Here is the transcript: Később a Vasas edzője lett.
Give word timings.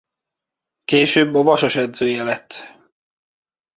Később 0.85 1.33
a 1.35 1.43
Vasas 1.43 1.75
edzője 1.75 2.23
lett. 2.23 2.75